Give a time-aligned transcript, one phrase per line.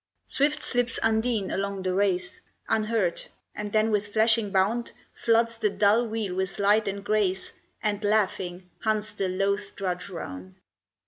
[0.25, 3.21] Swift slips Undine along the race Unheard,
[3.53, 8.67] and then, with flashing bound, Floods the dull wheel with light and grace, And, laughing,
[8.79, 10.55] hunts the loath drudge round.